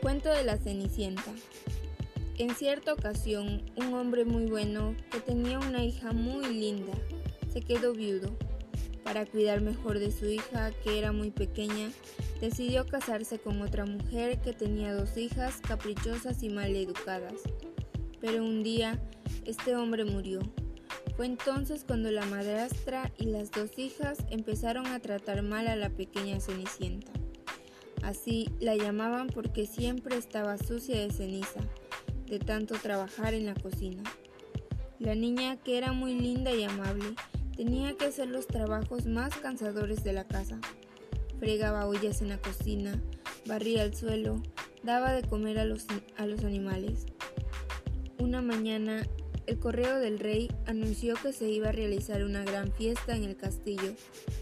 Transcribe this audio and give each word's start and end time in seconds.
Cuento 0.00 0.30
de 0.30 0.44
la 0.44 0.56
Cenicienta. 0.58 1.22
En 2.38 2.54
cierta 2.54 2.92
ocasión, 2.92 3.62
un 3.76 3.94
hombre 3.94 4.24
muy 4.24 4.46
bueno 4.46 4.96
que 5.10 5.20
tenía 5.20 5.58
una 5.58 5.84
hija 5.84 6.12
muy 6.12 6.46
linda 6.46 6.92
se 7.52 7.60
quedó 7.60 7.92
viudo. 7.92 8.30
Para 9.04 9.26
cuidar 9.26 9.60
mejor 9.60 9.98
de 9.98 10.10
su 10.10 10.26
hija, 10.26 10.72
que 10.82 10.98
era 10.98 11.12
muy 11.12 11.30
pequeña, 11.30 11.90
decidió 12.40 12.86
casarse 12.86 13.38
con 13.38 13.60
otra 13.60 13.84
mujer 13.84 14.40
que 14.40 14.52
tenía 14.52 14.94
dos 14.94 15.16
hijas 15.16 15.60
caprichosas 15.60 16.42
y 16.42 16.48
mal 16.48 16.74
educadas. 16.74 17.42
Pero 18.20 18.42
un 18.42 18.62
día, 18.62 19.00
este 19.44 19.76
hombre 19.76 20.04
murió. 20.04 20.40
Fue 21.16 21.26
entonces 21.26 21.84
cuando 21.86 22.10
la 22.10 22.24
madrastra 22.26 23.12
y 23.18 23.26
las 23.26 23.50
dos 23.50 23.78
hijas 23.78 24.18
empezaron 24.30 24.86
a 24.86 25.00
tratar 25.00 25.42
mal 25.42 25.68
a 25.68 25.76
la 25.76 25.90
pequeña 25.90 26.40
Cenicienta. 26.40 27.12
Así 28.02 28.50
la 28.60 28.74
llamaban 28.74 29.28
porque 29.28 29.66
siempre 29.66 30.16
estaba 30.16 30.58
sucia 30.58 31.00
de 31.00 31.10
ceniza, 31.10 31.60
de 32.26 32.38
tanto 32.38 32.74
trabajar 32.74 33.34
en 33.34 33.46
la 33.46 33.54
cocina. 33.54 34.02
La 34.98 35.14
niña, 35.14 35.56
que 35.56 35.78
era 35.78 35.92
muy 35.92 36.14
linda 36.14 36.52
y 36.52 36.64
amable, 36.64 37.14
tenía 37.56 37.96
que 37.96 38.06
hacer 38.06 38.28
los 38.28 38.46
trabajos 38.46 39.06
más 39.06 39.36
cansadores 39.36 40.02
de 40.02 40.12
la 40.12 40.24
casa. 40.24 40.58
Fregaba 41.38 41.86
ollas 41.86 42.22
en 42.22 42.28
la 42.30 42.38
cocina, 42.38 43.00
barría 43.46 43.84
el 43.84 43.94
suelo, 43.94 44.42
daba 44.82 45.12
de 45.12 45.22
comer 45.22 45.58
a 45.58 45.64
los, 45.64 45.86
a 46.16 46.26
los 46.26 46.44
animales. 46.44 47.06
Una 48.18 48.42
mañana, 48.42 49.06
el 49.46 49.58
correo 49.58 49.98
del 49.98 50.18
rey 50.18 50.50
anunció 50.66 51.14
que 51.22 51.32
se 51.32 51.48
iba 51.48 51.70
a 51.70 51.72
realizar 51.72 52.24
una 52.24 52.44
gran 52.44 52.72
fiesta 52.72 53.16
en 53.16 53.24
el 53.24 53.36
castillo, 53.36 53.94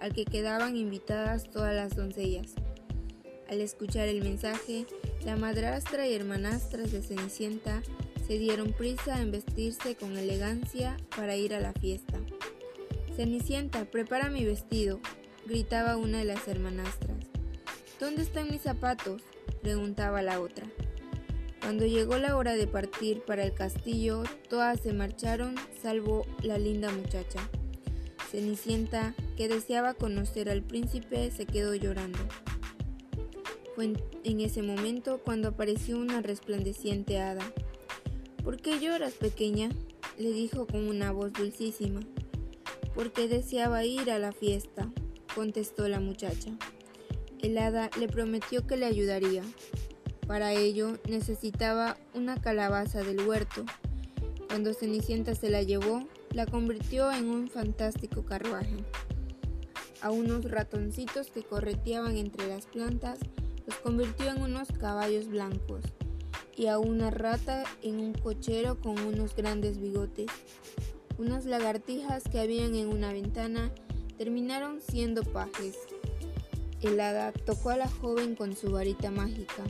al 0.00 0.12
que 0.12 0.24
quedaban 0.24 0.76
invitadas 0.76 1.50
todas 1.50 1.74
las 1.74 1.96
doncellas. 1.96 2.54
Al 3.48 3.60
escuchar 3.60 4.08
el 4.08 4.22
mensaje, 4.22 4.86
la 5.24 5.36
madrastra 5.36 6.06
y 6.08 6.14
hermanastras 6.14 6.92
de 6.92 7.02
Cenicienta 7.02 7.82
se 8.26 8.38
dieron 8.38 8.72
prisa 8.72 9.20
en 9.20 9.30
vestirse 9.30 9.94
con 9.96 10.16
elegancia 10.16 10.96
para 11.16 11.36
ir 11.36 11.54
a 11.54 11.60
la 11.60 11.72
fiesta. 11.72 12.18
Cenicienta, 13.16 13.84
prepara 13.84 14.30
mi 14.30 14.44
vestido, 14.44 15.00
gritaba 15.46 15.96
una 15.96 16.18
de 16.18 16.24
las 16.24 16.48
hermanastras. 16.48 17.26
¿Dónde 18.00 18.22
están 18.22 18.48
mis 18.50 18.62
zapatos? 18.62 19.22
preguntaba 19.62 20.22
la 20.22 20.40
otra. 20.40 20.66
Cuando 21.62 21.86
llegó 21.86 22.18
la 22.18 22.36
hora 22.36 22.54
de 22.54 22.66
partir 22.66 23.22
para 23.22 23.44
el 23.44 23.54
castillo, 23.54 24.24
todas 24.50 24.80
se 24.80 24.92
marcharon, 24.92 25.54
salvo 25.80 26.26
la 26.42 26.58
linda 26.58 26.90
muchacha. 26.90 27.48
Cenicienta, 28.30 29.14
que 29.36 29.48
deseaba 29.48 29.94
conocer 29.94 30.50
al 30.50 30.62
príncipe, 30.62 31.30
se 31.30 31.46
quedó 31.46 31.74
llorando. 31.74 32.18
Fue 33.74 33.94
en 34.24 34.40
ese 34.40 34.62
momento 34.62 35.22
cuando 35.24 35.48
apareció 35.48 35.98
una 35.98 36.20
resplandeciente 36.20 37.20
hada. 37.20 37.50
¿Por 38.42 38.58
qué 38.58 38.78
lloras, 38.80 39.14
pequeña? 39.14 39.70
le 40.18 40.30
dijo 40.30 40.66
con 40.66 40.88
una 40.88 41.10
voz 41.10 41.32
dulcísima 41.32 42.00
porque 42.94 43.28
deseaba 43.28 43.84
ir 43.84 44.10
a 44.10 44.18
la 44.18 44.32
fiesta, 44.32 44.90
contestó 45.34 45.88
la 45.88 46.00
muchacha. 46.00 46.50
El 47.40 47.58
hada 47.58 47.90
le 47.98 48.08
prometió 48.08 48.66
que 48.66 48.76
le 48.76 48.86
ayudaría. 48.86 49.42
Para 50.32 50.54
ello 50.54 50.96
necesitaba 51.06 51.98
una 52.14 52.40
calabaza 52.40 53.02
del 53.02 53.28
huerto. 53.28 53.66
Cuando 54.48 54.72
Cenicienta 54.72 55.34
se 55.34 55.50
la 55.50 55.62
llevó, 55.62 56.08
la 56.30 56.46
convirtió 56.46 57.12
en 57.12 57.28
un 57.28 57.50
fantástico 57.50 58.24
carruaje. 58.24 58.76
A 60.00 60.10
unos 60.10 60.50
ratoncitos 60.50 61.30
que 61.30 61.42
correteaban 61.42 62.16
entre 62.16 62.48
las 62.48 62.64
plantas 62.64 63.18
los 63.66 63.76
convirtió 63.76 64.30
en 64.30 64.40
unos 64.40 64.68
caballos 64.72 65.28
blancos 65.28 65.84
y 66.56 66.68
a 66.68 66.78
una 66.78 67.10
rata 67.10 67.64
en 67.82 68.00
un 68.00 68.14
cochero 68.14 68.80
con 68.80 68.98
unos 69.00 69.36
grandes 69.36 69.82
bigotes. 69.82 70.30
Unas 71.18 71.44
lagartijas 71.44 72.24
que 72.24 72.40
habían 72.40 72.74
en 72.74 72.88
una 72.88 73.12
ventana 73.12 73.70
terminaron 74.16 74.80
siendo 74.80 75.24
pajes. 75.24 75.76
El 76.80 76.98
hada 77.00 77.32
tocó 77.32 77.68
a 77.68 77.76
la 77.76 77.90
joven 77.90 78.34
con 78.34 78.56
su 78.56 78.70
varita 78.72 79.10
mágica 79.10 79.62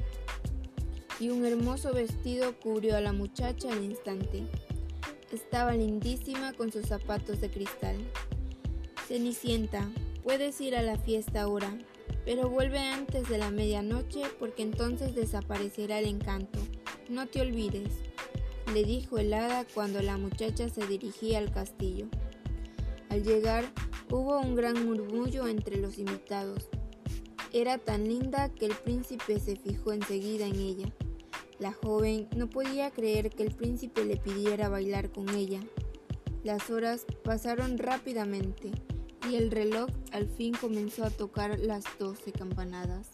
y 1.23 1.31
un 1.31 1.47
hermoso 1.47 1.95
vestido 1.95 2.59
cubrió 2.59 2.97
a 2.97 3.01
la 3.01 3.13
muchacha 3.13 3.73
al 3.73 3.83
instante. 3.85 4.43
Estaba 5.33 5.73
lindísima 5.75 6.53
con 6.53 6.73
sus 6.73 6.87
zapatos 6.87 7.41
de 7.41 7.49
cristal. 7.49 7.97
Cenicienta, 9.07 9.89
puedes 10.23 10.61
ir 10.61 10.77
a 10.77 10.83
la 10.83 10.99
fiesta 10.99 11.43
ahora, 11.43 11.79
pero 12.25 12.51
vuelve 12.51 12.81
antes 12.81 13.29
de 13.29 13.39
la 13.39 13.51
medianoche 13.51 14.23
porque 14.39 14.63
entonces 14.63 15.15
desaparecerá 15.15 16.01
el 16.01 16.07
encanto. 16.07 16.59
No 17.09 17.27
te 17.27 17.41
olvides 17.41 17.93
le 18.73 18.85
dijo 18.85 19.19
el 19.19 19.35
hada 19.35 19.67
cuando 19.75 20.01
la 20.01 20.17
muchacha 20.17 20.69
se 20.69 20.87
dirigía 20.87 21.39
al 21.39 21.53
castillo. 21.53 22.07
Al 23.11 23.23
llegar 23.23 23.71
hubo 24.11 24.39
un 24.39 24.55
gran 24.55 24.87
murmullo 24.87 25.47
entre 25.47 25.77
los 25.77 25.99
invitados. 25.99 26.69
Era 27.53 27.77
tan 27.77 28.09
linda 28.09 28.49
que 28.49 28.65
el 28.65 28.75
príncipe 28.75 29.39
se 29.41 29.57
fijó 29.57 29.93
enseguida 29.93 30.47
en 30.47 30.57
ella. 30.57 30.87
La 31.63 31.73
joven 31.73 32.27
no 32.35 32.51
podía 32.51 32.91
creer 32.91 33.31
que 33.31 33.45
el 33.45 33.55
príncipe 33.55 34.05
le 34.05 34.17
pidiera 34.17 34.69
bailar 34.69 35.13
con 35.13 35.29
ella. 35.29 35.61
Las 36.43 36.71
horas 36.71 37.07
pasaron 37.23 37.79
rápidamente 37.79 38.73
y 39.31 39.37
el 39.37 39.53
reloj 39.53 39.89
al 40.11 40.27
fin 40.27 40.55
comenzó 40.61 41.05
a 41.05 41.11
tocar 41.11 41.61
las 41.61 41.85
doce 42.01 42.33
campanadas. 42.33 43.11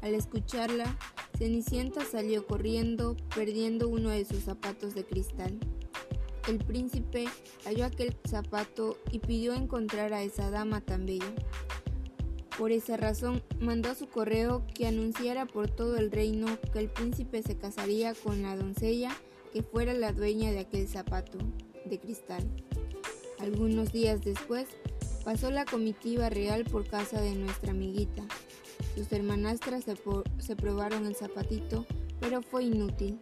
Al 0.00 0.14
escucharla, 0.14 0.96
Cenicienta 1.36 2.04
salió 2.04 2.46
corriendo, 2.46 3.16
perdiendo 3.34 3.88
uno 3.88 4.10
de 4.10 4.26
sus 4.26 4.44
zapatos 4.44 4.94
de 4.94 5.04
cristal. 5.04 5.58
El 6.48 6.58
príncipe 6.58 7.24
halló 7.64 7.84
aquel 7.84 8.16
zapato 8.28 8.96
y 9.10 9.18
pidió 9.18 9.54
encontrar 9.54 10.12
a 10.12 10.22
esa 10.22 10.50
dama 10.50 10.82
tan 10.82 11.04
bella. 11.04 11.34
Por 12.58 12.70
esa 12.70 12.96
razón 12.96 13.42
mandó 13.60 13.90
a 13.90 13.94
su 13.94 14.08
correo 14.08 14.64
que 14.74 14.86
anunciara 14.86 15.46
por 15.46 15.70
todo 15.70 15.96
el 15.96 16.10
reino 16.10 16.46
que 16.72 16.78
el 16.78 16.88
príncipe 16.88 17.42
se 17.42 17.56
casaría 17.56 18.14
con 18.14 18.42
la 18.42 18.56
doncella 18.56 19.10
que 19.52 19.62
fuera 19.62 19.94
la 19.94 20.12
dueña 20.12 20.50
de 20.50 20.60
aquel 20.60 20.88
zapato 20.88 21.38
de 21.84 21.98
cristal. 21.98 22.48
Algunos 23.38 23.92
días 23.92 24.22
después 24.22 24.68
pasó 25.24 25.50
la 25.50 25.64
comitiva 25.64 26.30
real 26.30 26.64
por 26.64 26.86
casa 26.86 27.20
de 27.20 27.34
nuestra 27.34 27.72
amiguita, 27.72 28.22
sus 28.94 29.10
hermanastras 29.10 29.84
se, 29.84 30.56
probaron 30.56 31.06
el 31.06 31.16
zapatito, 31.16 31.86
pero 32.20 32.42
fue 32.42 32.64
inútil. 32.64 33.18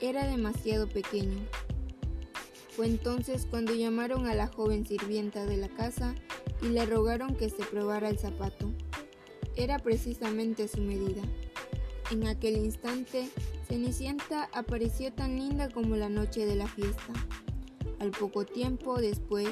Era 0.00 0.26
demasiado 0.26 0.88
pequeño. 0.88 1.38
Fue 2.76 2.86
entonces 2.86 3.46
cuando 3.50 3.74
llamaron 3.74 4.26
a 4.26 4.34
la 4.34 4.46
joven 4.46 4.86
sirvienta 4.86 5.44
de 5.44 5.56
la 5.56 5.68
casa 5.68 6.14
y 6.62 6.68
le 6.68 6.86
rogaron 6.86 7.36
que 7.36 7.50
se 7.50 7.64
probara 7.64 8.08
el 8.08 8.18
zapato. 8.18 8.70
Era 9.56 9.78
precisamente 9.78 10.68
su 10.68 10.80
medida. 10.80 11.22
En 12.10 12.26
aquel 12.26 12.56
instante, 12.56 13.28
Cenicienta 13.68 14.48
apareció 14.52 15.12
tan 15.12 15.36
linda 15.36 15.68
como 15.68 15.96
la 15.96 16.08
noche 16.08 16.46
de 16.46 16.56
la 16.56 16.66
fiesta. 16.66 17.12
Al 17.98 18.10
poco 18.10 18.44
tiempo 18.44 19.00
después, 19.00 19.48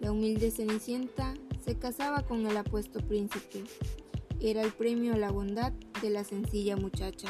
la 0.00 0.12
humilde 0.12 0.50
Cenicienta 0.50 1.34
se 1.64 1.78
casaba 1.78 2.22
con 2.22 2.46
el 2.46 2.56
apuesto 2.56 3.00
príncipe 3.00 3.64
era 4.42 4.62
el 4.62 4.72
premio 4.72 5.14
a 5.14 5.18
la 5.18 5.30
bondad 5.30 5.72
de 6.02 6.10
la 6.10 6.24
sencilla 6.24 6.76
muchacha. 6.76 7.28